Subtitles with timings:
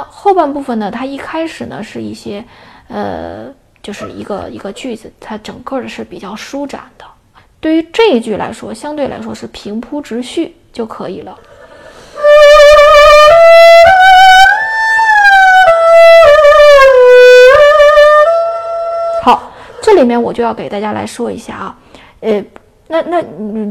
[0.00, 2.42] 后半部分呢，它一开始呢是一些，
[2.88, 3.52] 呃，
[3.82, 7.04] 就是一个一个句子，它整个的是比较舒展的。
[7.60, 11.38] 对于这一句来说，相对来说是平铺直叙就可以了。
[19.22, 19.52] 好，
[19.82, 21.78] 这里面我就要给大家来说一下啊，
[22.20, 22.42] 呃，
[22.88, 23.22] 那那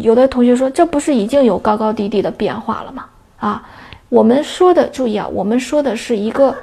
[0.01, 3.05] 有的同学说，这不是已经有高高低低的变化了吗？
[3.38, 3.67] 啊？
[4.11, 6.53] 我们说的，注意啊，我们说的是一个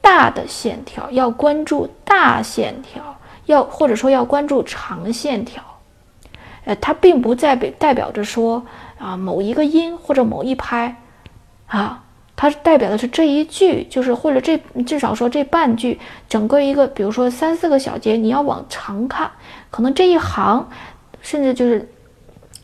[0.00, 5.60] 大的线条，要关注大线条，要或者说要关注长线条。
[6.64, 8.64] 呃，它并不代表代表着说
[9.00, 10.94] 啊某一个音或者某一拍
[11.66, 12.04] 啊，
[12.36, 14.56] 它代表的是这一句，就是或者这
[14.86, 19.28] 至少说这半句，整个一个，比如说三四个小节，你要往长看，
[19.72, 20.68] 可能这一行，
[21.20, 21.90] 甚至就是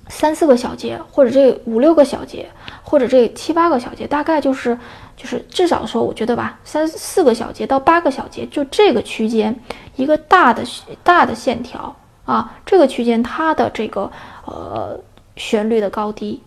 [0.09, 2.49] 三四个小节，或者这五六个小节。
[2.83, 4.75] 或者这七八个小节，大概就是
[5.15, 9.55] 就是至少说，我觉得吧，三四个小节到八个小节，就这个区间，
[9.97, 10.63] 一个大的
[11.05, 14.11] 大的线条啊，这个区间它的这个
[14.47, 14.99] 呃
[15.37, 16.43] 旋律的高低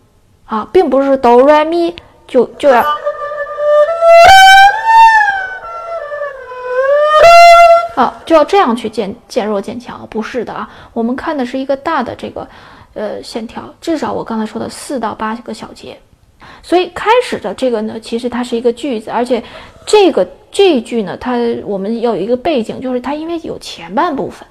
[0.48, 1.96] 啊，并不是哆来咪
[2.28, 2.84] 就就要
[7.96, 12.48] 啊就要这样去渐渐弱渐强，不是的啊，我们看的是一个大的这个
[12.94, 15.98] 呃线条，至少我刚才说的四到八个小节。
[16.64, 19.44] 所以开始的这个呢，其实它是一个句子，而且
[19.86, 24.48] 这个这一句呢，它我们要有一个背景，就是它因为有前半部分，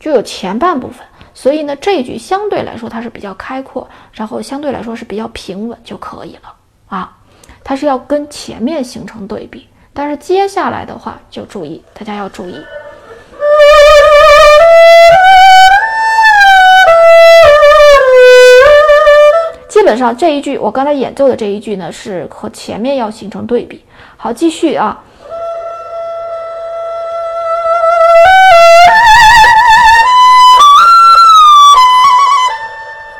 [0.00, 6.54] 就有前半部分，所以呢这一句相对来说它是比较开阔，然后相对来说是比较平稳就可以了
[6.88, 7.16] 啊。
[7.62, 12.56] 它是要跟前面形成对比，但是接下来的话就注意，大家要注意。
[19.86, 23.84] 基本上这一句，我刚才演奏的这一句呢，是和前面要形成对比。
[24.16, 25.00] 好，继续啊。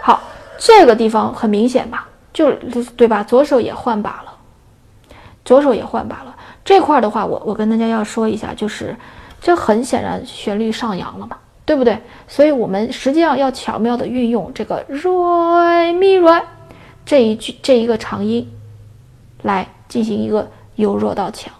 [0.03, 0.21] 好，
[0.59, 2.09] 这个地方很明显吧？
[2.33, 2.51] 就
[2.97, 3.23] 对吧？
[3.23, 4.33] 左手也换把了，
[5.45, 6.35] 左手也换把了。
[6.65, 8.97] 这块的话，我我跟大家要说一下，就是
[9.41, 11.37] 这很显然旋律上扬了嘛。
[11.65, 11.99] 对不对？
[12.29, 16.41] 所以，我们实际上要巧妙的运用这个 re mi re
[17.07, 18.47] 这一句这一个长音，
[19.43, 21.55] 来进行一个由弱到强。